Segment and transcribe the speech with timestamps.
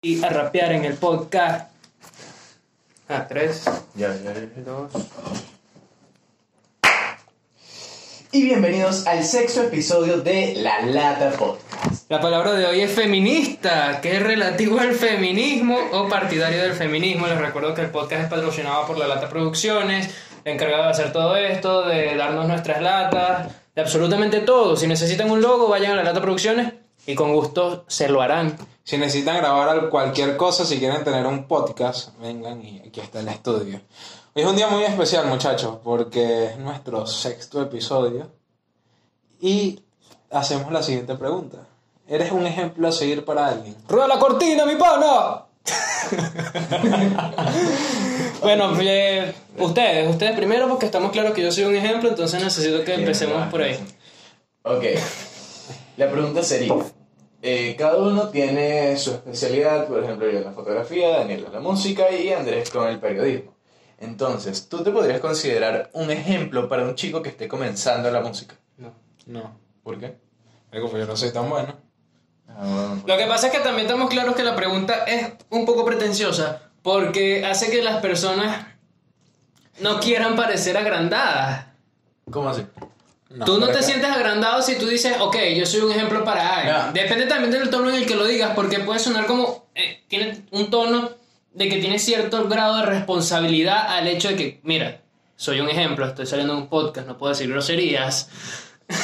[0.00, 1.70] y a rapear en el podcast.
[3.08, 3.64] Ah, tres,
[3.94, 4.40] Ya, ya, ya.
[4.64, 4.92] dos.
[8.30, 12.08] Y bienvenidos al sexto episodio de La Lata Podcast.
[12.10, 17.26] La palabra de hoy es feminista, que es relativo al feminismo o partidario del feminismo.
[17.26, 20.10] Les recuerdo que el podcast es patrocinado por La Lata Producciones,
[20.44, 24.76] encargado de hacer todo esto, de darnos nuestras latas, de absolutamente todo.
[24.76, 26.72] Si necesitan un logo, vayan a La Lata Producciones
[27.08, 28.58] y con gusto se lo harán.
[28.84, 33.28] Si necesitan grabar cualquier cosa, si quieren tener un podcast, vengan y aquí está el
[33.28, 33.80] estudio.
[34.34, 38.30] Hoy es un día muy especial, muchachos, porque es nuestro sexto episodio
[39.40, 39.80] y
[40.30, 41.66] hacemos la siguiente pregunta.
[42.06, 43.74] ¿Eres un ejemplo a seguir para alguien?
[43.88, 45.46] ¡Rueda la cortina, mi pana!
[48.42, 52.84] bueno, eh, ustedes, ustedes primero porque estamos claros que yo soy un ejemplo, entonces necesito
[52.84, 53.78] que empecemos por ahí.
[54.62, 54.84] Ok.
[55.96, 56.74] La pregunta sería:
[57.40, 61.60] eh, cada uno tiene su especialidad, por ejemplo, yo en la fotografía, Daniel en la
[61.60, 63.54] música y Andrés con el periodismo.
[63.98, 68.56] Entonces, ¿tú te podrías considerar un ejemplo para un chico que esté comenzando la música?
[68.76, 68.92] No.
[69.26, 69.56] No.
[69.82, 70.16] ¿Por qué?
[70.72, 71.74] Digo, pues yo no soy tan bueno.
[72.48, 75.64] Ah, bueno, Lo que pasa es que también estamos claros que la pregunta es un
[75.64, 78.66] poco pretenciosa porque hace que las personas
[79.80, 81.66] no quieran parecer agrandadas.
[82.30, 82.66] ¿Cómo así?
[83.44, 86.56] Tú no te que- sientes agrandado si tú dices, ok, yo soy un ejemplo para
[86.56, 86.76] alguien.
[86.76, 86.92] No.
[86.92, 90.44] Depende también del tono en el que lo digas, porque puede sonar como, eh, tiene
[90.50, 91.10] un tono
[91.52, 95.00] de que tiene cierto grado de responsabilidad al hecho de que, mira,
[95.36, 98.28] soy un ejemplo, estoy saliendo en un podcast, no puedo decir groserías.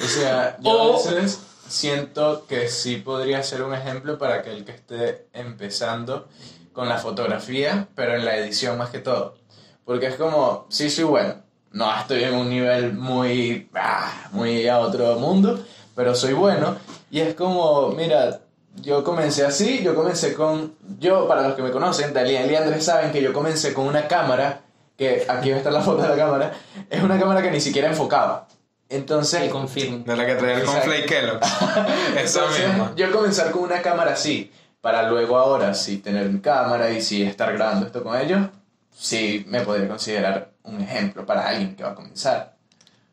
[0.00, 4.64] O sea, yo O- a veces siento que sí podría ser un ejemplo para aquel
[4.64, 6.28] que esté empezando
[6.72, 9.36] con la fotografía, pero en la edición más que todo.
[9.84, 11.34] Porque es como, sí soy bueno,
[11.72, 15.62] no estoy en un nivel muy, ah, muy a otro mundo,
[15.94, 16.76] pero soy bueno.
[17.10, 18.40] Y es como, mira,
[18.76, 22.84] yo comencé así, yo comencé con, yo, para los que me conocen, Talía y Andrés
[22.84, 24.62] saben que yo comencé con una cámara,
[24.96, 26.52] que aquí va a estar la foto de la cámara,
[26.90, 28.48] es una cámara que ni siquiera enfocaba.
[28.88, 30.02] Entonces, Y confirmo.
[30.04, 31.40] De la que traía el conflay Kellogg.
[32.16, 32.92] Entonces, misma.
[32.96, 34.50] yo comenzar con una cámara así,
[34.80, 38.48] para luego ahora sí tener mi cámara y sí estar grabando esto con ellos,
[38.90, 42.56] sí me podría considerar un ejemplo para alguien que va a comenzar.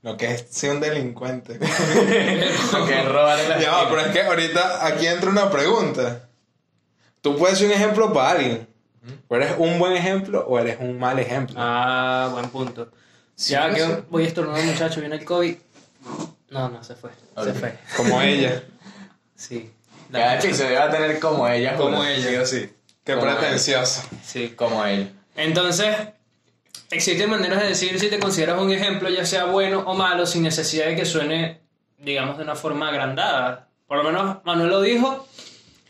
[0.01, 1.57] Lo que es ser un delincuente.
[1.59, 6.29] que robar en la Ya va, pero es que ahorita aquí entra una pregunta.
[7.21, 8.67] Tú puedes ser un ejemplo para alguien.
[9.27, 11.55] ¿O eres un buen ejemplo o eres un mal ejemplo?
[11.57, 12.91] Ah, buen punto.
[13.35, 15.55] Sí, ya que voy a estornudar, muchacho, viene el COVID.
[16.49, 17.11] No, no, se fue.
[17.43, 17.55] Se Ok.
[17.55, 17.77] fue.
[17.97, 18.63] Como ella.
[19.37, 19.69] Sí.
[20.13, 21.75] Cada episodio va a tener como ella.
[21.75, 22.45] Como ella.
[22.45, 22.71] Sí.
[23.03, 24.01] Qué Como pretencioso.
[24.23, 24.53] Sí.
[24.55, 25.13] Como él.
[25.35, 25.93] Entonces,
[26.91, 30.43] existen maneras de decir si te consideras un ejemplo, ya sea bueno o malo, sin
[30.43, 31.61] necesidad de que suene,
[31.99, 33.67] digamos, de una forma agrandada.
[33.87, 35.27] Por lo menos Manuel lo dijo,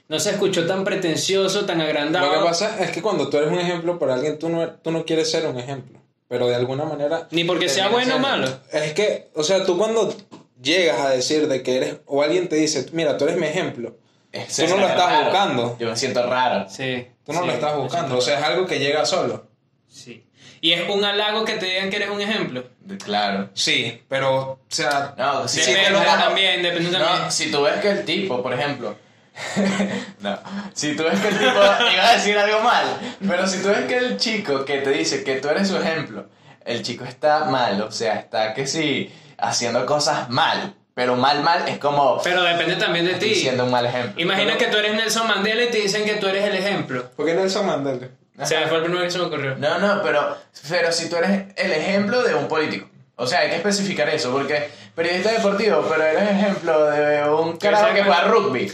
[0.07, 2.27] no se escuchó tan pretencioso, tan agrandado.
[2.31, 4.91] Lo que pasa es que cuando tú eres un ejemplo para alguien, tú no, tú
[4.91, 5.99] no quieres ser un ejemplo.
[6.27, 7.27] Pero de alguna manera.
[7.31, 8.47] Ni porque sea bueno o malo.
[8.71, 10.13] Es que, o sea, tú cuando
[10.61, 11.97] llegas a decir de que eres.
[12.07, 13.95] O alguien te dice, mira, tú eres mi ejemplo.
[14.31, 15.25] Es- Tú no lo estás raro.
[15.25, 15.77] buscando.
[15.79, 16.67] Yo me siento raro.
[16.69, 17.07] Sí.
[17.25, 18.17] Tú no sí, lo estás me buscando.
[18.17, 19.45] O sea, es algo que llega solo.
[19.87, 20.24] Sí.
[20.65, 22.63] Y es un halago que te digan que eres un ejemplo.
[23.03, 23.49] Claro.
[23.53, 25.13] Sí, pero, o sea.
[25.15, 27.21] No, si Depende te lo- también, depende también.
[27.25, 28.97] No, si tú ves que el tipo, por ejemplo.
[30.21, 30.39] no,
[30.73, 31.51] si tú ves que el tipo
[31.93, 32.85] iba a decir algo mal,
[33.27, 36.25] pero si tú ves que el chico que te dice que tú eres su ejemplo,
[36.65, 41.67] el chico está mal, o sea, está que sí, haciendo cosas mal, pero mal, mal
[41.67, 43.35] es como Pero depende también de ti.
[43.35, 44.19] siendo un mal ejemplo.
[44.19, 47.11] Imagina que tú eres Nelson Mandela y te dicen que tú eres el ejemplo.
[47.15, 48.07] ¿Por qué Nelson Mandela?
[48.43, 49.55] Se me fue el primero que se me ocurrió.
[49.55, 50.35] No, no, pero,
[50.69, 52.89] pero si tú eres el ejemplo de un político.
[53.15, 57.93] O sea, hay que especificar eso, porque periodista deportivo, pero eres ejemplo de un carajo
[57.93, 58.71] que juega rugby.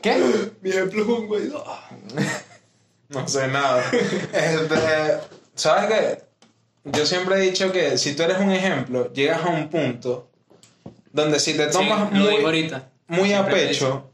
[0.00, 0.16] ¿Qué?
[0.62, 1.64] Mi ejemplo es un Guaidó.
[3.08, 3.84] No sé nada.
[4.32, 5.18] Este,
[5.54, 6.24] ¿Sabes qué?
[6.90, 10.28] Yo siempre he dicho que si tú eres un ejemplo, llegas a un punto
[11.12, 12.88] donde si te tomas Sí, muy, ahorita.
[13.06, 14.10] muy a pecho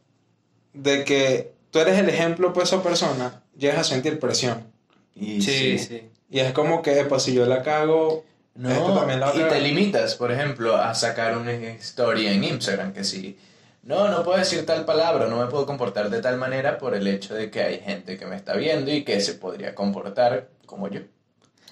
[0.74, 4.71] de que tú eres el ejemplo para esa persona, llegas a sentir presión.
[5.14, 6.08] Y Sí, sí.
[6.30, 8.24] Y es como que, pues si yo la cago,
[8.54, 12.92] No, esto también la y te limitas, por ejemplo, a sacar una historia en Instagram
[12.92, 13.38] que sí.
[13.82, 17.06] No, no puedo decir tal palabra, no me puedo comportar de tal manera por el
[17.06, 20.88] hecho de que hay gente que me está viendo y que se podría comportar como
[20.88, 21.00] yo.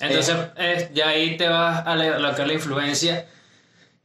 [0.01, 3.27] Entonces, eh, ya ahí te vas a la- lo que es la influencia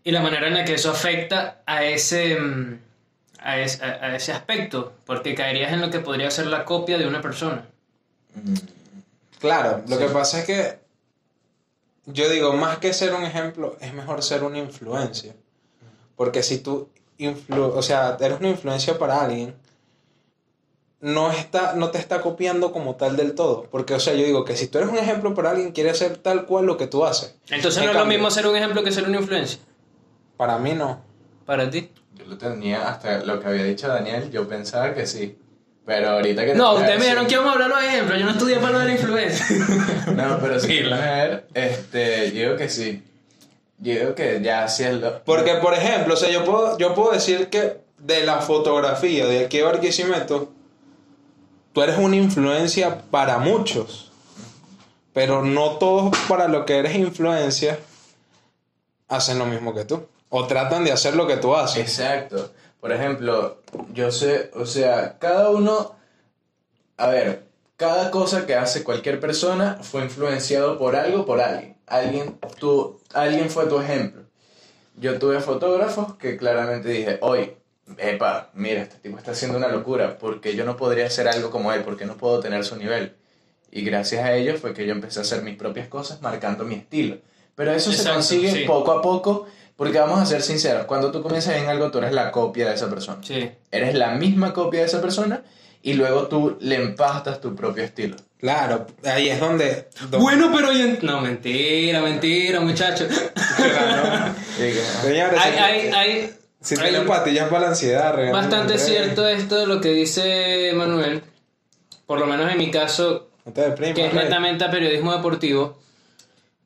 [0.03, 2.79] y la manera en la que eso afecta a ese, mm,
[3.39, 6.97] a ese, a- a ese aspecto, porque caerías en lo que podría ser la copia
[6.97, 7.65] de una persona.
[8.35, 8.53] Mm,
[9.45, 10.03] Claro, lo Sí.
[10.03, 10.79] que pasa es que
[12.05, 15.35] yo digo, más que ser un ejemplo, es mejor ser una influencia.
[16.15, 19.55] Porque si tú, influ o sea, eres una influencia para alguien,
[21.01, 23.63] no, está, no te está copiando como tal del todo.
[23.69, 26.17] Porque, o sea, yo digo que si tú eres un ejemplo para alguien, quiere hacer
[26.17, 27.35] tal cual lo que tú haces.
[27.49, 29.59] Entonces En no es lo mismo ser un ejemplo que ser una influencia.
[30.37, 31.01] Para mí no.
[31.45, 31.91] Para ti.
[32.15, 35.37] Yo lo tenía hasta lo que había dicho Daniel, yo pensaba que sí.
[35.85, 38.19] Pero ahorita que No, ustedes me dijeron que íbamos a hablar de ejemplos.
[38.19, 39.45] Yo no estudié para lo de la influencia.
[40.15, 43.03] No, pero quieres ver, este, yo digo que sí.
[43.79, 45.23] Yo digo que ya sí es lo...
[45.23, 49.45] Porque, por ejemplo, o sea, yo puedo, yo puedo decir que de la fotografía de
[49.45, 50.51] aquí a Barquisimeto,
[51.73, 54.11] tú eres una influencia para muchos.
[55.13, 57.79] Pero no todos para lo que eres influencia
[59.07, 60.07] hacen lo mismo que tú.
[60.29, 61.77] O tratan de hacer lo que tú haces.
[61.99, 62.51] Exacto.
[62.85, 65.95] Por ejemplo, yo sé, o sea, cada uno,
[66.97, 67.47] a ver,
[67.77, 71.77] cada cosa que hace cualquier persona fue influenciado por algo, por alguien.
[71.87, 74.25] Alguien, tú, alguien fue tu ejemplo.
[74.97, 77.53] Yo tuve fotógrafos que claramente dije, hoy,
[77.97, 81.73] epa, mira, este tipo está haciendo una locura, porque yo no podría hacer algo como
[81.73, 83.15] él, porque no puedo tener su nivel.
[83.71, 86.75] Y gracias a ello fue que yo empecé a hacer mis propias cosas marcando mi
[86.75, 87.17] estilo.
[87.55, 88.63] Pero eso se consigue sí.
[88.67, 92.11] poco a poco, porque vamos a ser sinceros, cuando tú comienzas en algo, tú eres
[92.13, 93.19] la copia de esa persona.
[93.23, 93.49] Sí.
[93.71, 95.43] Eres la misma copia de esa persona
[95.81, 98.15] y luego tú le empastas tu propio estilo.
[98.39, 99.87] Claro, ahí es donde...
[100.01, 100.99] donde- Bueno, pero hoy en...
[101.01, 103.07] No, mentira, mentira, muchachos.
[103.57, 104.33] Claro.
[105.01, 109.27] Señores, hay, si- hay, hay, si hay tienen pastillas para la ansiedad, regalen- bastante cierto
[109.27, 111.21] esto de lo que dice Manuel.
[112.05, 115.79] Por lo menos en mi caso, No deprimas, que es netamente a periodismo deportivo,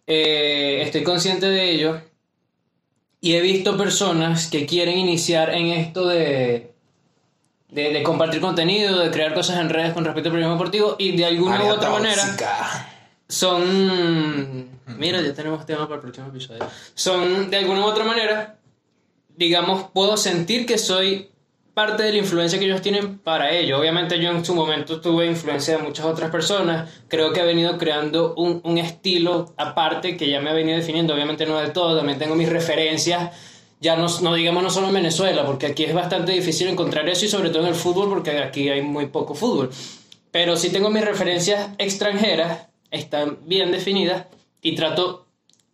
[0.07, 2.01] eh, estoy consciente de ello
[3.21, 6.74] y he visto personas que quieren iniciar en esto de,
[7.69, 11.16] de, de compartir contenido, de crear cosas en redes con respecto al periodismo deportivo y
[11.16, 12.24] de alguna u otra manera
[13.27, 14.80] son...
[14.98, 16.66] Mira, ya tenemos tema para el próximo episodio.
[16.95, 18.57] Son, de alguna u otra manera,
[19.36, 21.30] digamos, puedo sentir que soy
[21.80, 23.80] parte de la influencia que ellos tienen para ello.
[23.80, 26.92] Obviamente yo en su momento tuve influencia de muchas otras personas.
[27.08, 31.14] Creo que he venido creando un, un estilo aparte que ya me ha venido definiendo.
[31.14, 33.34] Obviamente no de todo, también tengo mis referencias.
[33.80, 37.24] Ya no, no digamos no solo en Venezuela, porque aquí es bastante difícil encontrar eso
[37.24, 39.70] y sobre todo en el fútbol, porque aquí hay muy poco fútbol.
[40.31, 44.26] Pero sí tengo mis referencias extranjeras, están bien definidas
[44.62, 45.28] y trato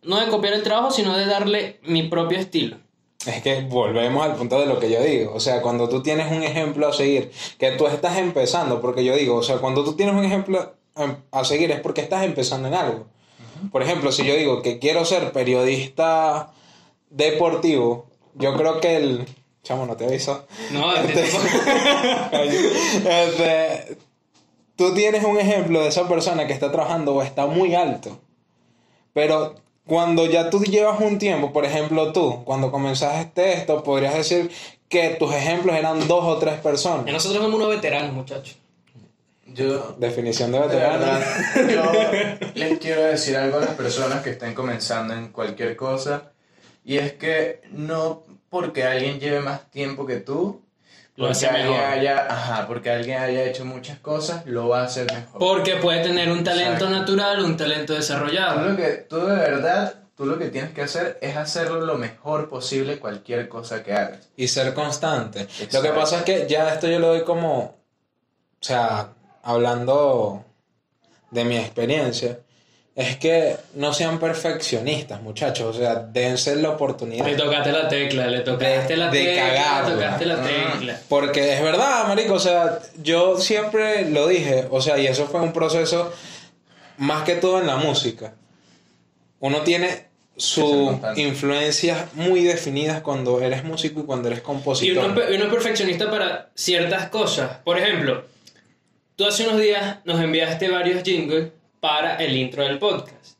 [0.04, 2.85] no de copiar el trabajo, sino de darle mi propio estilo.
[3.26, 5.34] Es que volvemos al punto de lo que yo digo.
[5.34, 9.16] O sea, cuando tú tienes un ejemplo a seguir, que tú estás empezando, porque yo
[9.16, 12.68] digo, o sea, cuando tú tienes un ejemplo em, a seguir es porque estás empezando
[12.68, 13.06] en algo.
[13.72, 16.52] Por ejemplo, si yo digo que quiero ser periodista
[17.10, 19.26] deportivo, yo creo que el...
[19.62, 20.46] Chamo, no te aviso.
[20.70, 20.94] No,
[23.10, 23.96] Este,
[24.76, 28.20] tú tienes un ejemplo de esa persona que está trabajando o está muy alto.
[29.12, 34.50] Pero cuando ya tú llevas un tiempo, por ejemplo tú, cuando comenzaste esto, podrías decir
[34.88, 37.06] que tus ejemplos eran dos o tres personas.
[37.06, 38.56] nosotros somos unos veteranos, muchachos.
[39.46, 40.98] Yo, Definición de de veterano.
[40.98, 41.22] verdad,
[41.70, 46.32] yo les quiero decir algo a las personas que estén comenzando en cualquier cosa.
[46.84, 50.60] Y es que no porque alguien lleve más tiempo que tú,
[51.16, 51.84] Lo porque hace alguien mejor.
[51.84, 55.38] haya, ajá, porque alguien haya hecho muchas cosas, lo va a hacer mejor.
[55.38, 56.90] Porque puede tener un talento Exacto.
[56.90, 58.68] natural, un talento Tú desarrollado.
[58.68, 62.48] lo que, tú de verdad, tú lo que tienes que hacer es hacerlo lo mejor
[62.50, 64.28] posible cualquier cosa que hagas.
[64.36, 65.46] Y ser constante.
[65.72, 67.74] Lo que pasa es que ya esto yo lo doy como, o
[68.60, 69.08] sea,
[69.42, 70.44] hablando
[71.30, 72.38] de mi experiencia,
[72.96, 75.76] es que no sean perfeccionistas, muchachos.
[75.76, 77.26] O sea, dense la oportunidad.
[77.26, 79.88] Le tocaste la tecla, le tocaste la de tecla, cagarla.
[79.90, 80.72] le tocaste la Ah.
[80.72, 81.00] tecla.
[81.08, 85.40] Porque es verdad, marico, o sea, yo siempre lo dije, o sea, y eso fue
[85.42, 86.10] un proceso
[86.96, 88.32] más que todo en la música.
[89.40, 90.06] Uno tiene
[90.38, 95.04] sus influencias muy definidas cuando eres músico y cuando eres Y compositor.
[95.04, 97.58] uno, es pe- uno es perfeccionista para ciertas cosas.
[97.64, 98.24] Por ejemplo,
[99.16, 101.48] tú hace unos días nos enviaste varios jingles
[101.86, 103.36] para el intro del podcast.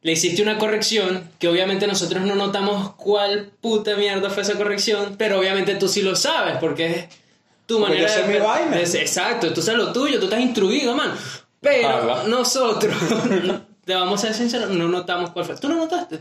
[0.00, 5.16] Le hiciste una corrección que obviamente nosotros no notamos cuál puta mierda fue esa corrección,
[5.18, 7.04] pero obviamente tú sí lo sabes porque es
[7.66, 8.80] tu Porque manera yo sé mi vaina.
[8.80, 11.12] es- exacto, tú sabes lo tuyo, tú estás instruido, man.
[11.60, 12.24] Pero Habla.
[12.26, 12.96] nosotros,
[13.84, 15.56] te vamos a ser sinceros, no notamos cuál fue.
[15.56, 16.18] ¿Tú lo notaste?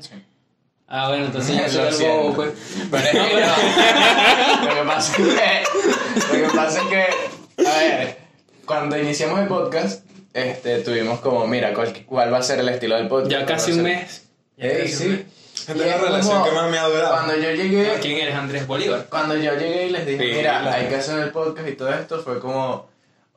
[0.88, 2.52] Ah, bueno, entonces yo soy el bobo, pues.
[2.92, 4.68] Pero es que no.
[4.68, 6.38] Lo que pasa es que.
[6.38, 7.66] Lo que pasa es que.
[7.66, 8.18] A ver,
[8.66, 12.96] cuando iniciamos el podcast, este, tuvimos como, mira, cuál, cuál va a ser el estilo
[12.96, 13.32] del podcast.
[13.32, 14.28] Ya casi un mes.
[14.58, 15.26] Ey, sí.
[15.68, 17.12] Es la relación como que más me ha durado.
[17.14, 17.98] Cuando yo llegué.
[18.02, 19.06] ¿Quién eres Andrés Bolívar?
[19.10, 21.74] Cuando yo llegué y les dije, Sí, mira, la- hay que hacer el podcast y
[21.74, 22.88] todo esto, fue como,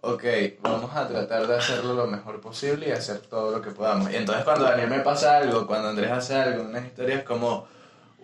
[0.00, 0.24] ok,
[0.62, 4.10] vamos a tratar de hacerlo lo mejor posible y hacer todo lo que podamos.
[4.12, 7.66] Y entonces cuando Daniel me pasa algo, cuando Andrés hace algo, unas historias como,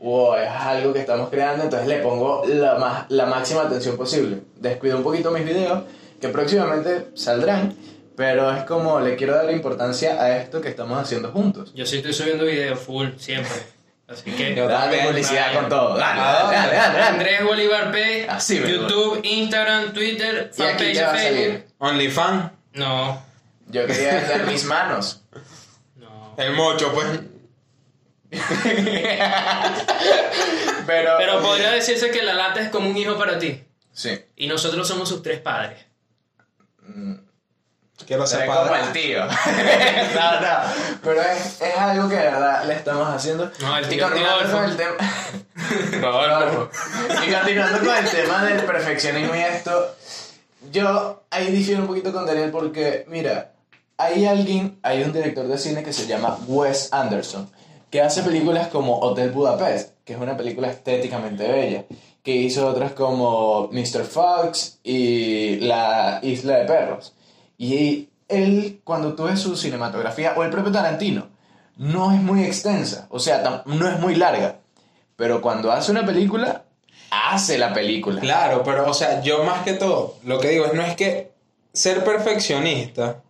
[0.01, 4.39] wow, es algo que estamos creando, entonces le pongo la, más, la máxima atención posible.
[4.57, 5.83] Descuido un poquito mis videos
[6.21, 7.75] que próximamente saldrán,
[8.21, 11.73] pero es como le quiero dar la importancia a esto que estamos haciendo juntos.
[11.75, 13.55] Yo sí estoy subiendo videos full, siempre.
[14.07, 14.55] Así que.
[14.55, 15.97] Yo Dale publicidad con todo.
[15.97, 17.03] Dale, dale, dale, dale, dale.
[17.03, 18.29] Andrés Bolívar P.
[18.29, 21.65] Así, YouTube, Instagram, Twitter, ¿Y aquí fanpage Facebook.
[21.79, 22.51] OnlyFans.
[22.75, 23.23] No,
[23.69, 25.23] Yo quería meter mis manos.
[25.97, 26.35] no.
[26.37, 27.07] El mocho, pues.
[30.87, 33.65] Pero, Pero podría decirse que la lata es como un hijo para ti.
[33.93, 34.11] Sí.
[34.37, 35.87] Y nosotros somos sus tres padres.
[38.07, 38.81] Quiero Seré ser como padre.
[38.87, 39.25] el tío.
[40.15, 40.59] no, no.
[41.03, 43.51] Pero es, es algo que de verdad le estamos haciendo.
[43.61, 44.57] No, el y tío continuando Rodolfo.
[44.57, 46.01] con el tema.
[46.01, 46.71] Rodolfo.
[47.27, 49.95] y continuando con el tema del perfeccionismo y esto.
[50.73, 53.53] Yo ahí difiero un poquito con Daniel porque, mira,
[53.97, 57.51] hay alguien, hay un director de cine que se llama Wes Anderson,
[57.91, 61.85] que hace películas como Hotel Budapest, que es una película estéticamente bella,
[62.23, 64.05] que hizo otras como Mr.
[64.05, 67.15] Fox y La Isla de Perros.
[67.63, 71.29] Y él, cuando tú ves su cinematografía, o el propio Tarantino,
[71.77, 74.57] no es muy extensa, o sea, no es muy larga,
[75.17, 76.65] pero cuando hace una película,
[77.11, 78.19] hace la película.
[78.19, 81.33] Claro, pero, o sea, yo más que todo, lo que digo es, no es que
[81.75, 83.23] ser perfeccionista,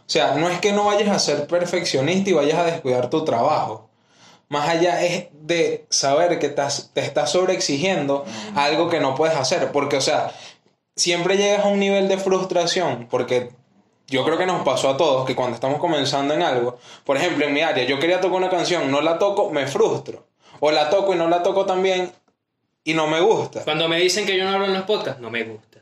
[0.00, 3.24] o sea, no es que no vayas a ser perfeccionista y vayas a descuidar tu
[3.24, 3.88] trabajo.
[4.50, 9.70] Más allá es de saber que estás- te estás sobreexigiendo algo que no puedes hacer.
[9.70, 10.32] Porque, o sea,
[10.96, 13.06] siempre llegas a un nivel de frustración.
[13.08, 13.52] Porque
[14.10, 17.46] yo creo que nos pasó a todos que cuando estamos comenzando en algo, por ejemplo,
[17.46, 20.26] en mi área, yo quería tocar una canción, no la toco, me frustro.
[20.60, 22.12] O la toco y no la toco también
[22.84, 23.64] y no me gusta.
[23.64, 25.78] Cuando me dicen que yo no hablo en los podcasts, no me gusta.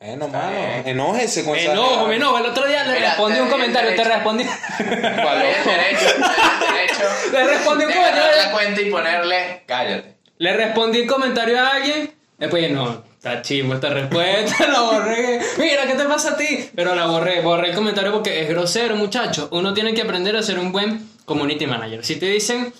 [0.00, 2.38] Bueno, Está mano, enójese con Me esa- enojo, me enojo.
[2.38, 4.44] El otro día le Mira, respondí te un comentario, te respondí.
[4.78, 8.36] Derecho, derecho Le respondí un comentario.
[8.44, 10.16] la cuenta y ponerle, cállate.
[10.38, 12.14] Le respondí un comentario a alguien.
[12.38, 15.40] Después no, está chimbo esta respuesta, la borré.
[15.58, 16.70] Mira, ¿qué te pasa a ti?
[16.74, 19.48] Pero la borré, borré el comentario porque es grosero, muchacho.
[19.50, 22.04] Uno tiene que aprender a ser un buen community manager.
[22.04, 22.72] Si te dicen,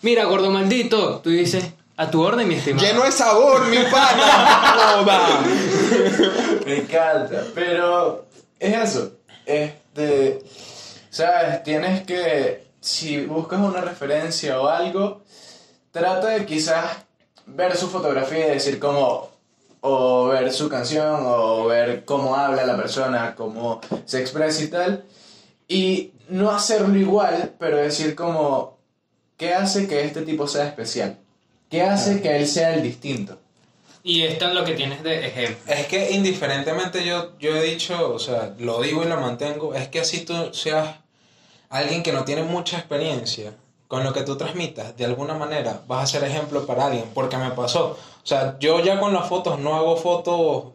[0.00, 1.64] mira, gordo maldito, tú dices,
[1.96, 2.86] a tu orden, mi estimado.
[2.86, 4.74] Lleno de sabor, mi pana.
[5.04, 5.40] Joda.
[6.64, 7.44] Me encanta.
[7.54, 8.26] Pero
[8.58, 9.12] es eso.
[9.44, 10.42] Este.
[11.10, 11.62] ¿Sabes?
[11.62, 12.64] Tienes que.
[12.80, 15.22] Si buscas una referencia o algo,
[15.92, 16.84] trata de quizás
[17.46, 19.31] ver su fotografía y decir cómo.
[19.82, 25.04] O ver su canción, o ver cómo habla la persona, cómo se expresa y tal.
[25.68, 28.78] Y no hacerlo igual, pero decir como.
[29.36, 31.18] ¿Qué hace que este tipo sea especial?
[31.68, 33.38] ¿Qué hace que él sea el distinto?
[34.04, 35.72] Y esto es lo que tienes de ejemplo.
[35.72, 39.88] Es que indiferentemente yo, yo he dicho, o sea, lo digo y lo mantengo, es
[39.88, 40.96] que así tú seas
[41.70, 43.54] alguien que no tiene mucha experiencia
[43.86, 47.36] con lo que tú transmitas, de alguna manera vas a ser ejemplo para alguien, porque
[47.36, 47.98] me pasó.
[48.22, 50.72] O sea, yo ya con las fotos no hago fotos,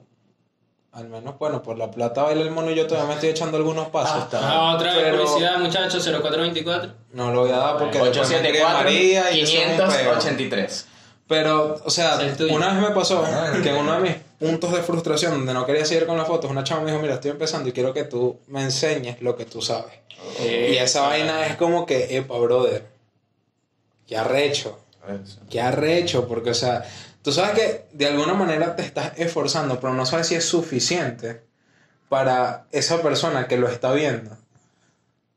[0.91, 3.57] al menos, bueno, por la plata baila el mono y yo todavía me estoy echando
[3.57, 4.23] algunos pasos.
[4.23, 6.91] Hasta- Ah, otra vez Pero- publicidad, muchachos, 0424.
[7.13, 9.77] No lo voy a dar porque después me escribe 874 María y eso es un
[9.77, 9.87] peo.
[9.87, 10.85] 583.
[11.27, 12.17] Pero, o sea,
[12.51, 13.23] una vez me pasó
[13.61, 16.49] que en uno de mis puntos de frustración donde no quería seguir con las fotos,
[16.49, 19.43] una chava me dijo, mira, estoy empezando y quiero que tú me enseñes lo que
[19.45, 19.93] tú sabes.
[20.39, 22.85] Eh, y esa vaina es como que, epa, brother,
[24.07, 24.79] qué arrecho,
[25.49, 26.83] qué arrecho, porque, o sea,
[27.21, 31.41] tú sabes que de alguna manera te estás esforzando, pero no sabes si es suficiente
[32.09, 34.37] para esa persona que lo está viendo.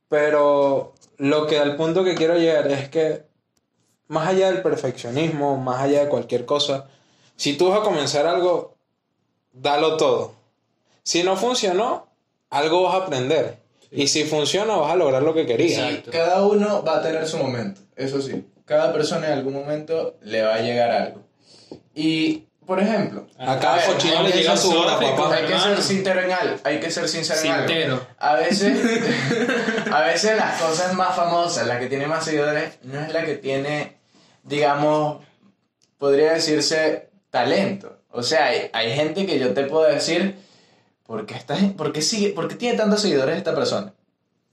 [0.08, 3.24] Pero lo que al punto que quiero llegar es que
[4.08, 6.88] más allá del perfeccionismo, más allá de cualquier cosa,
[7.36, 8.76] si tú vas a comenzar algo,
[9.52, 10.34] dalo todo.
[11.02, 12.08] Si no funcionó,
[12.50, 13.58] algo vas a aprender.
[13.90, 15.78] Y si funciona, vas a lograr lo que querías.
[15.78, 16.10] Exacto.
[16.12, 18.44] Cada uno va a tener su momento, eso sí.
[18.64, 21.22] Cada persona en algún momento le va a llegar algo.
[21.94, 25.34] Y, por ejemplo, A a cochino le que llega su hora, papá.
[25.34, 27.66] Hay que ser sincero en algo, hay que ser sincero en algo.
[28.18, 28.78] A veces,
[29.92, 33.36] a veces las cosas más famosas, la que tiene más seguidores, no es la que
[33.36, 33.96] tiene,
[34.42, 35.24] digamos,
[35.98, 37.98] podría decirse talento.
[38.10, 40.36] O sea, hay, hay gente que yo te puedo decir,
[41.06, 43.92] ¿por qué, gen- por qué sigue, por qué tiene tantos seguidores esta persona?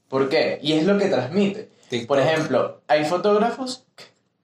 [0.10, 0.60] ¿Por qué?
[0.62, 1.70] Y es lo que transmite.
[1.90, 2.08] TikTok.
[2.08, 3.86] Por ejemplo, hay fotógrafos,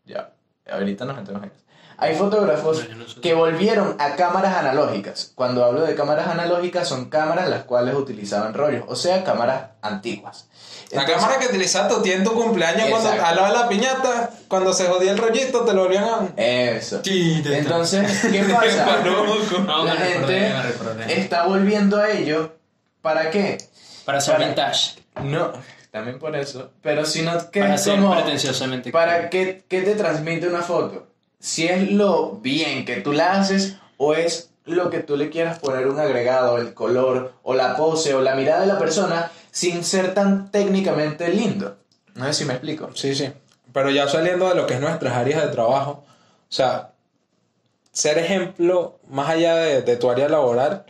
[0.06, 0.32] ya,
[0.70, 1.63] ahorita nos metemos en eso.
[2.04, 2.86] Hay fotógrafos
[3.22, 5.32] que volvieron a cámaras analógicas.
[5.36, 10.48] Cuando hablo de cámaras analógicas, son cámaras las cuales utilizaban rollos, o sea, cámaras antiguas.
[10.92, 13.68] La Entonces- cámara que utilizaste tu tía en tu cumpleaños cuando al lado de la
[13.70, 16.28] piñata, cuando se jodía el rollito, te lo volvían a...
[16.36, 17.02] Eso.
[17.06, 18.86] Entonces, ¿qué pasa?
[19.86, 22.52] La gente está volviendo a ello.
[23.02, 23.58] ¿Para qué?
[24.06, 24.96] Para ser para- vintage.
[25.24, 25.52] No,
[25.92, 26.72] también por eso.
[26.82, 28.14] Pero si no, que Para es ser como...
[28.14, 28.92] pretenciosamente.
[28.92, 31.08] ¿Para qué, qué te transmite una foto?
[31.44, 35.60] Si es lo bien que tú la haces o es lo que tú le quieras
[35.60, 39.84] poner un agregado, el color, o la pose, o la mirada de la persona, sin
[39.84, 41.76] ser tan técnicamente lindo.
[42.16, 42.92] No sé si me explico.
[42.94, 43.30] Sí, sí.
[43.74, 46.94] Pero ya saliendo de lo que es nuestras áreas de trabajo, o sea,
[47.92, 50.86] ser ejemplo, más allá de, de tu área laboral,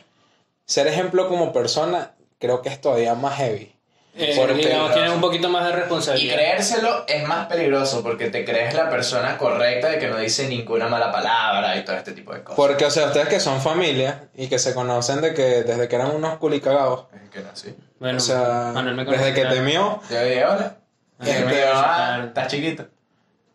[0.68, 3.76] ser ejemplo como persona, creo que es todavía más heavy.
[4.16, 6.36] Eh, Porque- digamos, tienes un poquito más de Y responsabilidad.
[6.36, 10.88] creérselo es más peligroso porque te crees la persona correcta de que no dice ninguna
[10.88, 12.56] mala palabra y todo este tipo de cosas.
[12.56, 15.96] Porque, o sea, ustedes que son familia y que se conocen de que desde que
[15.96, 17.76] eran unos culicagados, Es que no, sí.
[18.00, 20.76] Bueno, o sea, Manuel me desde que te mió, Yo dije, hola.
[21.24, 22.84] Y Este, ah, estás chiquito.
[22.84, 22.88] o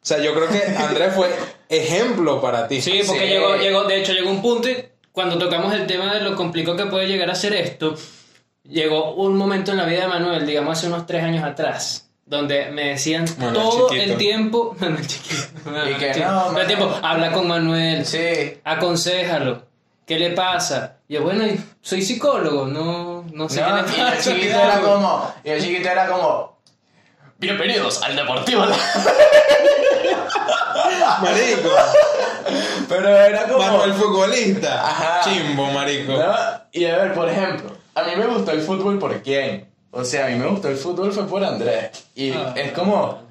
[0.03, 1.29] sea, yo creo que Andrés fue
[1.69, 2.81] ejemplo para ti.
[2.81, 3.29] Sí, porque Sí.
[3.29, 6.77] Llegó, llegó, de hecho, llegó un punto y cuando tocamos el tema de lo complicado
[6.77, 7.95] que puede llegar a ser esto,
[8.69, 12.71] llegó un momento en la vida de Manuel, digamos hace unos tres años atrás, donde
[12.71, 14.13] me decían Manuel todo chiquito.
[14.13, 18.61] el tiempo, Manuel chiquito, Manuel que chiquito, no, todo el tiempo, habla con Manuel, Sí.
[18.65, 19.63] aconsejalo,
[20.07, 20.97] ¿qué le pasa?
[21.09, 24.17] Y yo, bueno, y soy psicólogo, no, no sé No, qué le y el pasa.
[24.23, 24.93] chiquito ¿qué era hago?".
[24.95, 26.59] como, y el chiquito era como,
[27.39, 28.65] bienvenidos al Deportivo.
[31.23, 31.71] Marico,
[32.89, 34.87] Pero era como, Manuel futbolista.
[34.89, 35.21] Ajá.
[35.25, 36.13] Chimbo, marico.
[36.13, 36.33] ¿no?
[36.73, 39.69] Y a ver, por ejemplo, a mí me gustó el fútbol por quién.
[39.91, 41.91] O sea, a mí me gustó el fútbol fue por Andrés.
[42.15, 42.53] Y Ah.
[42.57, 43.27] es como,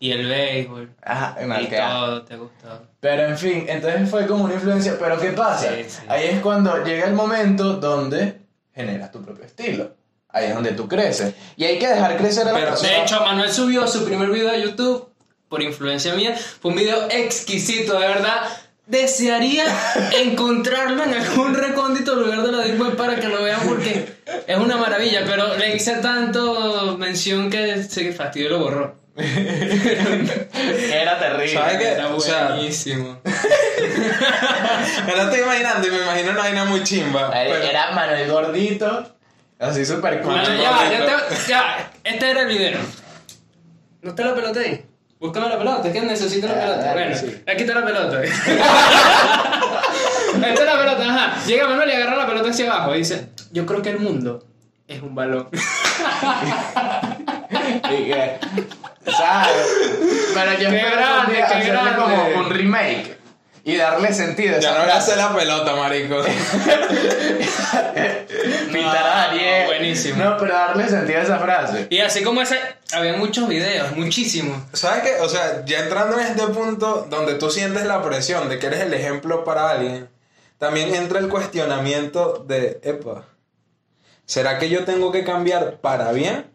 [0.00, 2.06] Y el béisbol, ajá, y marcado.
[2.06, 2.82] todo, te ha gustado.
[3.00, 4.96] Pero en fin, entonces fue como una influencia.
[4.98, 5.68] Pero ¿qué pasa?
[5.74, 6.02] Sí, sí.
[6.08, 8.40] Ahí es cuando llega el momento donde
[8.74, 9.92] generas tu propio estilo.
[10.28, 11.32] Ahí es donde tú creces.
[11.56, 12.90] Y hay que dejar crecer a la Pero, persona.
[12.92, 15.08] De hecho, Manuel subió su primer video a YouTube
[15.48, 16.36] por influencia mía.
[16.60, 18.42] Fue un video exquisito, de verdad.
[18.86, 19.64] Desearía
[20.22, 24.14] encontrarlo en algún recóndito lugar de la Deep Web para que lo vean porque
[24.46, 25.22] es una maravilla.
[25.26, 29.02] Pero le hice tanto mención que se fastidió y lo borró.
[29.16, 31.52] Era terrible.
[31.52, 31.88] ¿Sabes qué?
[31.92, 33.20] Era O sea, buenísimo.
[35.06, 37.30] Me lo estoy imaginando y me imagino una vaina muy chimba.
[37.30, 39.14] Pero- Era Manuel Gordito.
[39.58, 40.32] Así súper cool.
[40.34, 42.78] Bueno, ya, ya, te- ya, este era el video.
[44.02, 44.84] ¿No está la pelota ahí?
[45.24, 46.92] Búscame la pelota, es que necesito la Ah, pelota.
[46.92, 48.22] Bueno, aquí está la pelota.
[50.34, 51.46] Esta es la pelota, ajá.
[51.46, 54.44] Llega Manuel y agarra la pelota hacia abajo y dice, yo creo que el mundo
[54.86, 55.48] es un balón.
[57.90, 58.38] Y que,
[59.10, 59.56] ¿sabes?
[60.34, 61.96] Pero yo Qué grande, qué grande.
[61.96, 63.16] como un remake
[63.64, 64.56] y darle sentido.
[64.56, 66.22] a Ya no le hace la pelota, marico.
[68.72, 69.66] Pintar a Daniel.
[69.66, 70.22] buenísimo.
[70.22, 71.86] No, pero darle sentido a esa frase.
[71.88, 72.58] Y así como ese,
[72.92, 74.58] había muchos videos, muchísimos.
[74.74, 75.20] ¿Sabes qué?
[75.22, 78.80] O sea, ya entrando en este punto donde tú sientes la presión de que eres
[78.80, 80.10] el ejemplo para alguien,
[80.58, 83.24] también entra el cuestionamiento de, epa,
[84.26, 86.50] ¿será que yo tengo que cambiar para bien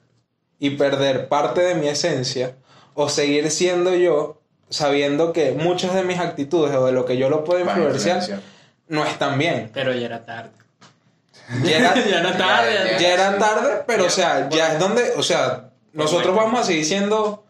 [0.60, 2.56] y perder parte de mi esencia?
[2.93, 4.38] ¿O seguir siendo yo
[4.69, 8.21] sabiendo que muchas de mis actitudes o de lo que yo lo puedo influenciar
[8.88, 9.69] no están bien?
[9.73, 10.51] Pero ya era tarde.
[11.63, 12.73] Ya era, Ya era tarde.
[12.91, 16.43] Ya- ya era tarde, pero Ya, o sea, ya es donde, o sea, nosotros Bueno.
[16.45, 17.43] vamos a seguir siendo,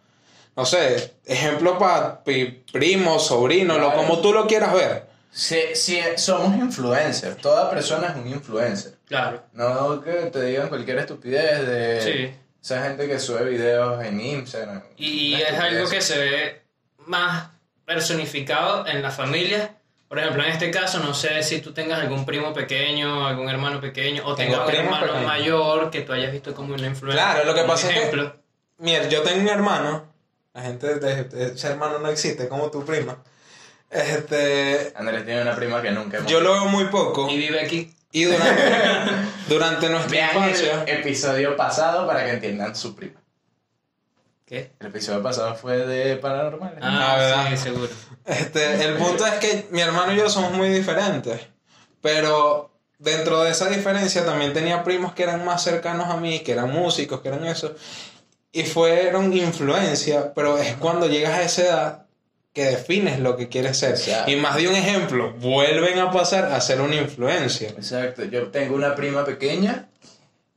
[0.55, 5.09] no sé, ejemplo para primos, sobrinos, lo como tú lo quieras ver.
[5.31, 8.93] Si, si somos influencers, toda persona es un influencer.
[9.07, 9.43] Claro.
[9.53, 12.35] No que te digan cualquier estupidez de Sí.
[12.63, 14.81] esa gente que sube videos en Instagram.
[14.97, 16.61] Y es algo que se ve
[17.09, 17.49] más
[17.85, 19.75] personificado en la familia.
[20.07, 23.81] Por ejemplo, en este caso, no sé si tú tengas algún primo pequeño, algún hermano
[23.81, 27.23] pequeño, o Tengo tengas un hermano mayor que tú hayas visto como una influencia.
[27.23, 28.35] Claro, lo que pasa un es que- ejemplo.
[28.77, 30.05] Mira, yo tengo un hermano,
[30.53, 33.17] la gente de, de ese hermano no existe, como tu prima.
[33.89, 37.59] Este, Andrés tiene una prima que nunca hemos yo lo veo muy poco Y vive
[37.59, 37.91] aquí.
[38.11, 38.61] y durante,
[39.49, 40.83] durante nuestra Vean infancia...
[40.85, 43.19] el episodio pasado para que entiendan su prima.
[44.49, 44.71] ¿Qué?
[44.79, 46.79] El episodio pasado fue de paranormales.
[46.81, 47.47] Ah, ¿verdad?
[47.51, 47.87] sí, seguro.
[48.25, 51.39] Este, el punto es que mi hermano y yo somos muy diferentes.
[52.01, 56.53] Pero dentro de esa diferencia también tenía primos que eran más cercanos a mí, que
[56.53, 57.75] eran músicos, que eran eso.
[58.51, 62.05] Y fueron influencia, pero es cuando llegas a esa edad
[62.51, 63.91] que defines lo que quieres ser.
[63.91, 64.31] Exacto.
[64.31, 67.69] Y más de un ejemplo, vuelven a pasar a ser una influencia.
[67.69, 69.89] Exacto, yo tengo una prima pequeña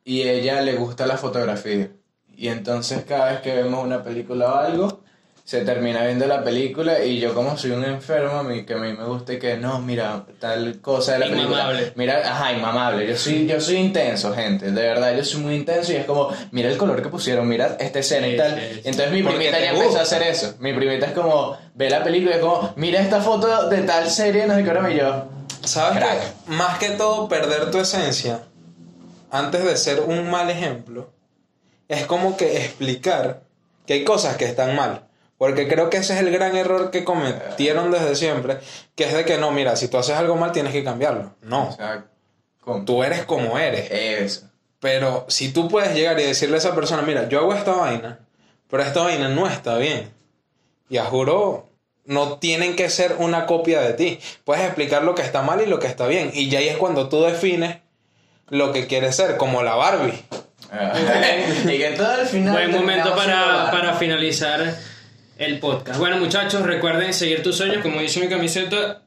[0.02, 1.90] y ella le gusta la fotografía.
[2.37, 5.01] Y entonces cada vez que vemos una película o algo,
[5.45, 8.77] se termina viendo la película y yo como soy un enfermo, a mí, que a
[8.77, 11.47] mí me gusta y que no, mira, tal cosa de la película.
[11.62, 11.92] Inmamable.
[11.97, 13.07] Mira, ajá, inmamable.
[13.09, 16.29] Yo soy, yo soy intenso, gente, de verdad, yo soy muy intenso y es como,
[16.53, 18.51] mira el color que pusieron, mira esta escena Sí, y tal.
[18.55, 18.81] sí, sí.
[18.85, 20.55] Y entonces mi primita ya empezó a hacer eso.
[20.61, 24.09] Mi primita es como, ve la película y es como, mira esta foto de tal
[24.11, 25.25] serie, no sé qué hora y yo.
[25.64, 26.18] ¿Sabes Crack.
[26.47, 26.53] qué?
[26.53, 28.42] Más que todo, perder tu esencia
[29.31, 31.11] antes de ser un mal ejemplo
[31.92, 33.42] es como que explicar
[33.87, 35.09] que hay cosas que están mal.
[35.37, 38.59] Porque creo que ese es el gran error que cometieron desde siempre,
[38.94, 41.35] que es de que no, mira, si tú haces algo mal tienes que cambiarlo.
[41.42, 42.05] No, O sea,
[42.87, 43.90] tú eres como eres.
[43.90, 44.48] Eso.
[44.78, 48.20] Pero si tú puedes llegar y decirle a esa persona, mira, yo hago esta vaina,
[48.70, 50.11] pero esta vaina no está bien.
[50.88, 51.68] Y a juro,
[52.05, 54.20] no tienen que ser una copia de ti.
[54.44, 56.31] Puedes explicar lo que está mal y lo que está bien.
[56.35, 57.78] Y ya ahí es cuando tú defines
[58.48, 60.24] lo que quieres ser, como la Barbie.
[61.65, 62.53] Y que todo al final.
[62.55, 64.75] Buen momento para, para finalizar
[65.39, 65.99] el podcast.
[65.99, 69.03] Bueno, muchachos, recuerden seguir tus sueños, como dice mi camiseta.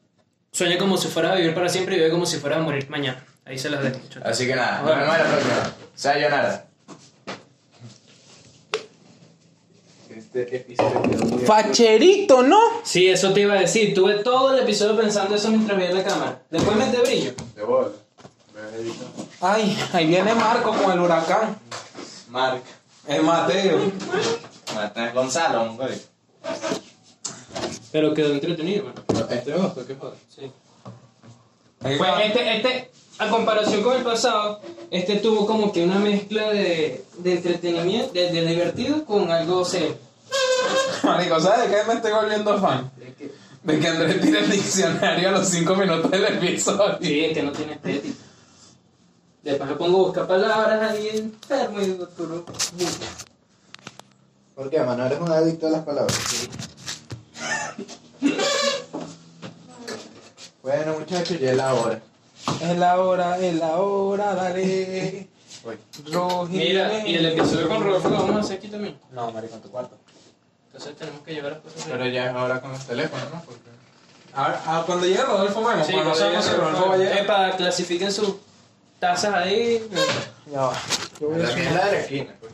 [0.51, 2.89] Sueña como si fueras a vivir para siempre y vive como si fueras a morir
[2.89, 3.23] mañana.
[3.45, 4.23] Ahí se las dejo, muchachos.
[4.25, 5.01] Así que nada, nos Bueno.
[5.01, 5.73] vemos en la próxima.
[5.95, 6.65] Sayonara.
[10.15, 12.59] Este episodio Facherito, ¿no?
[12.83, 13.93] Sí, eso te iba a decir.
[13.93, 16.41] Tuve todo el episodio pensando eso mientras veía la cámara.
[16.49, 17.33] Después mete brillo.
[17.55, 17.89] De bola.
[19.41, 21.57] Ay, ahí viene Marco con el huracán.
[22.29, 22.61] Mark.
[23.07, 23.91] El Mateo.
[24.73, 26.01] Marta Gonzalo, güey.
[27.91, 29.27] Pero quedó entretenido, bueno.
[29.29, 30.17] Este me gustó, qué joder.
[30.29, 30.51] Sí.
[31.79, 34.59] Pues este, este, a comparación con el pasado,
[34.89, 39.95] este tuvo como que una mezcla de, de entretenimiento, de, de divertido con algo serio.
[41.03, 42.91] Marico, ¿sabes de qué me estoy volviendo fan?
[43.63, 46.97] De que Andrés tire el diccionario a los 5 minutos del episodio.
[47.01, 48.24] Sí, es que no tiene estética.
[49.45, 52.07] Después me pongo a buscar palabras ahí enfermo y no-
[54.55, 55.05] ¿Por qué, mano?
[55.05, 56.17] Eres un adicto a las palabras.
[60.63, 62.01] Bueno, muchachos, ya es la hora.
[62.59, 65.27] Es la hora, es la hora, dale.
[66.11, 66.57] Roji.
[66.57, 68.97] Mira, y el episodio con Rodolfo lo vamos a hacer aquí también.
[69.11, 69.95] No, marico, en tu cuarto.
[70.67, 71.83] Entonces tenemos que llevar las cosas.
[71.87, 73.41] Pero ya es ahora con los teléfonos, ¿no?
[73.43, 73.61] Porque...
[74.33, 75.85] Ahora, ah, cuando llegue Rodolfo, vemos.
[75.85, 77.17] Sí, cuando no cuando sabemos si llegue Rodolfo va a llegar.
[77.19, 78.35] Epa, clasifiquen sus
[78.99, 79.89] tazas ahí.
[80.51, 80.73] Ya va.
[81.19, 82.53] Yo voy a La hacer mía es la de la esquina, pues.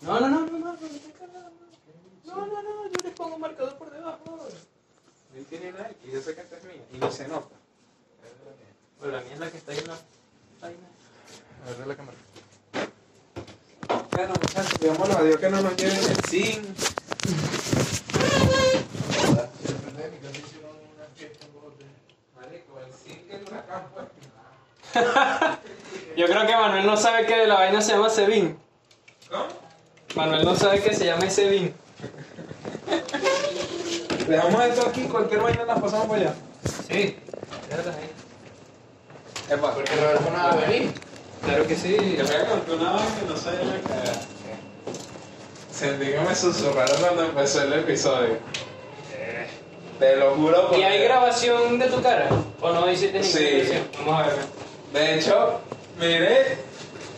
[0.00, 0.76] No, no, no, no, no, no,
[2.24, 4.48] no, no, no, yo les pongo marcador por debajo.
[5.34, 6.82] Él tiene la X, yo sé que esta es mía.
[6.92, 7.54] Y no se nota.
[8.98, 9.98] Bueno, la mía es la que está ahí en la
[10.60, 10.88] vaina.
[11.66, 12.18] A ver la cámara.
[14.12, 16.64] Bueno, muchachos, digámoslo a Dios que no nos lleven el zinc.
[22.36, 24.06] Marico, el zinc el huracán, pues.
[26.16, 28.58] Yo creo que Manuel no sabe que la vaina se llama Sebin.
[29.30, 29.46] ¿Cómo?
[30.14, 31.74] Manuel no sabe que se llama Sebin.
[34.28, 36.34] Dejamos esto aquí, cualquier vaina la pasamos para allá.
[36.88, 37.16] Sí,
[37.68, 38.10] déjalas ahí.
[39.50, 40.92] Epa, Porque Rodolfo no va a venir.
[41.44, 41.96] Claro que sí.
[41.98, 44.12] me contó una vaina que no sabía la cara.
[45.72, 48.38] Sentí que me susurraron cuando empezó el episodio.
[49.98, 52.28] Te lo juro por ¿Y hay grabación de tu cara?
[52.60, 53.44] ¿O no hiciste ninguna Sí.
[53.50, 53.88] grabación?
[54.06, 54.61] Vamos a ver.
[54.92, 55.60] De hecho,
[55.98, 56.58] miré,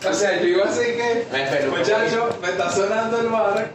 [0.07, 3.71] o sea, yo iba así que, Me muchacho, me está sonando el bar,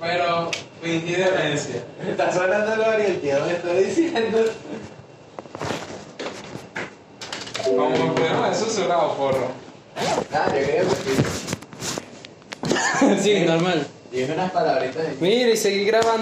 [0.00, 0.50] pero
[0.82, 1.84] fingí demencia.
[2.02, 4.44] Me está sonando el bar y el tío me está diciendo.
[7.64, 9.48] Como pudieron haber susurrado, porro.
[10.32, 11.24] Ah, yo quería decir.
[13.22, 13.86] sí, normal.
[14.10, 16.18] Dije unas palabritas de Mira, y seguí grabando.